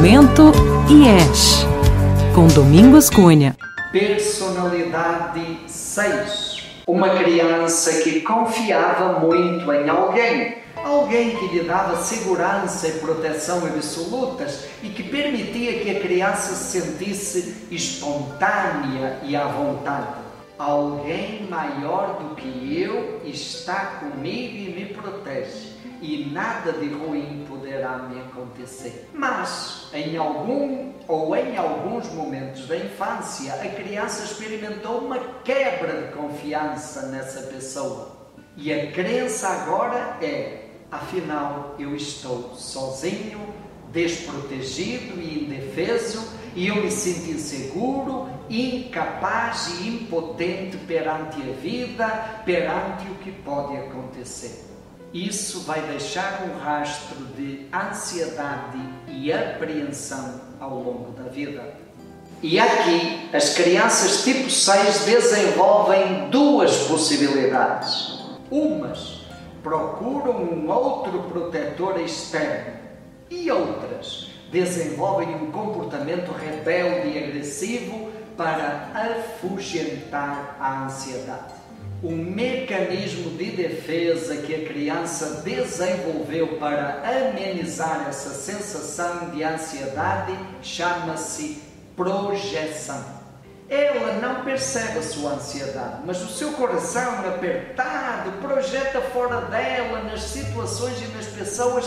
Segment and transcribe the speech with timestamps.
[0.00, 0.52] Santo
[0.88, 1.66] IES,
[2.34, 3.54] com Domingos Cunha.
[3.92, 6.82] Personalidade 6.
[6.86, 10.56] Uma criança que confiava muito em alguém.
[10.82, 16.80] Alguém que lhe dava segurança e proteção absolutas e que permitia que a criança se
[16.80, 20.14] sentisse espontânea e à vontade.
[20.58, 25.69] Alguém maior do que eu está comigo e me protege
[26.00, 29.08] e nada de ruim poderá me acontecer.
[29.12, 36.12] Mas, em algum ou em alguns momentos da infância, a criança experimentou uma quebra de
[36.12, 38.16] confiança nessa pessoa.
[38.56, 43.40] E a crença agora é: afinal, eu estou sozinho,
[43.92, 52.06] desprotegido e indefeso, e eu me sinto inseguro, incapaz e impotente perante a vida,
[52.44, 54.69] perante o que pode acontecer.
[55.12, 61.74] Isso vai deixar um rastro de ansiedade e apreensão ao longo da vida.
[62.40, 68.20] E aqui, as crianças tipo 6 desenvolvem duas possibilidades.
[68.50, 69.22] Umas
[69.64, 72.78] procuram um outro protetor externo
[73.28, 81.59] e outras desenvolvem um comportamento rebelde e agressivo para afugentar a ansiedade
[82.02, 91.62] o mecanismo de defesa que a criança desenvolveu para amenizar essa sensação de ansiedade chama-se
[91.94, 93.04] projeção.
[93.68, 100.22] Ela não percebe a sua ansiedade, mas o seu coração apertado projeta fora dela, nas
[100.22, 101.84] situações e nas pessoas,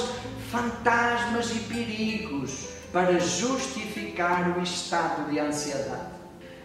[0.52, 6.23] fantasmas e perigos para justificar o estado de ansiedade.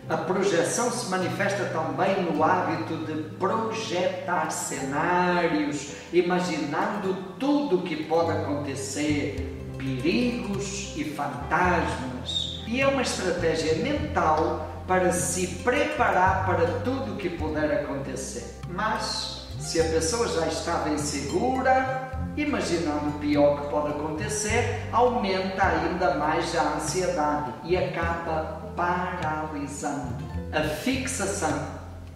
[0.09, 8.31] A projeção se manifesta também no hábito de projetar cenários, imaginando tudo o que pode
[8.31, 12.65] acontecer, perigos e fantasmas.
[12.67, 18.61] E é uma estratégia mental para se preparar para tudo o que puder acontecer.
[18.71, 26.15] Mas, se a pessoa já estava insegura, imaginando o pior que pode acontecer, aumenta ainda
[26.15, 30.25] mais a ansiedade e acaba paralisando.
[30.53, 31.67] A fixação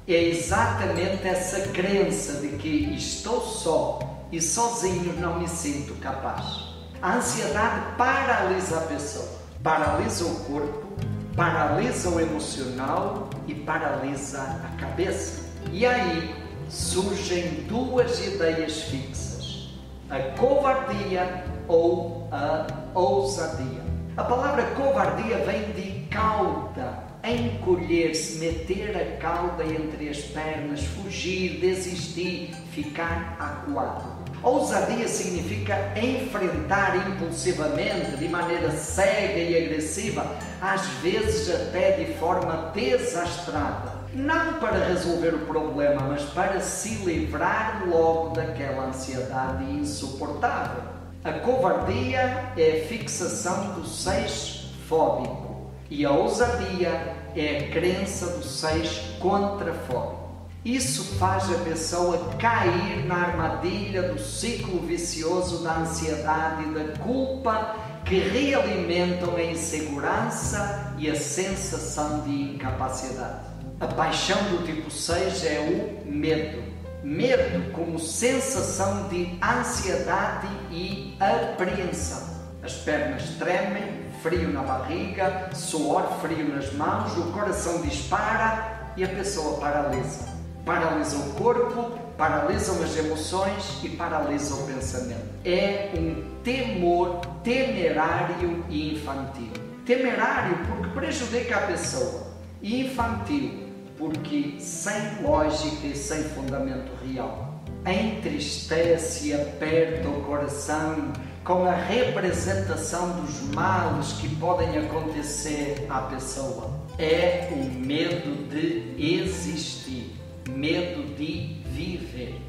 [0.07, 3.99] é exatamente essa crença de que estou só
[4.31, 6.73] e sozinho não me sinto capaz.
[7.03, 9.29] A ansiedade paralisa a pessoa,
[9.61, 10.87] paralisa o corpo,
[11.35, 15.43] paralisa o emocional e paralisa a cabeça.
[15.73, 16.33] E aí
[16.69, 19.75] surgem duas ideias fixas:
[20.09, 23.83] a covardia ou a ousadia.
[24.15, 32.55] A palavra covardia vem de cauda, encolher-se, meter a cauda entre as pernas, fugir, desistir,
[32.73, 34.05] ficar acuado.
[34.43, 40.27] Ousadia significa enfrentar impulsivamente, de maneira cega e agressiva,
[40.61, 43.93] às vezes até de forma desastrada.
[44.13, 51.02] Não para resolver o problema, mas para se livrar logo daquela ansiedade insuportável.
[51.25, 58.45] A covardia é a fixação do seixo fóbico e a ousadia é a crença do
[58.45, 60.17] seis contra fora.
[60.65, 67.77] Isso faz a pessoa cair na armadilha do ciclo vicioso da ansiedade e da culpa
[68.05, 73.47] que realimentam a insegurança e a sensação de incapacidade.
[73.79, 76.82] A paixão do tipo 6 é o medo.
[77.03, 82.23] Medo como sensação de ansiedade e apreensão.
[82.63, 89.09] As pernas tremem, frio na barriga, suor frio nas mãos, o coração dispara e a
[89.09, 90.29] pessoa paralisa.
[90.65, 95.27] Paralisa o corpo, paralisam as emoções e paralisa o pensamento.
[95.45, 99.51] É um temor temerário e infantil.
[99.85, 102.29] Temerário porque prejudica a pessoa,
[102.63, 103.72] e infantil
[104.03, 107.63] porque sem lógica e sem fundamento real.
[107.87, 111.13] Entristece e aperta o coração
[111.45, 116.71] com a representação dos males que podem acontecer à pessoa.
[116.99, 120.17] É o medo de existir,
[120.51, 122.41] medo de viver.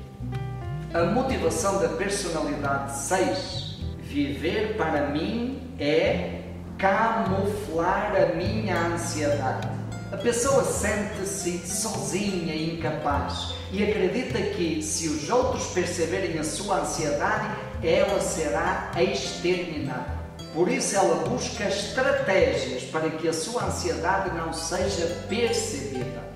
[0.91, 6.41] A motivação da personalidade 6, viver para mim é
[6.79, 9.83] camuflar a minha ansiedade.
[10.13, 16.81] A pessoa sente-se sozinha e incapaz e acredita que, se os outros perceberem a sua
[16.81, 20.19] ansiedade, ela será exterminada.
[20.53, 26.32] Por isso, ela busca estratégias para que a sua ansiedade não seja percebida.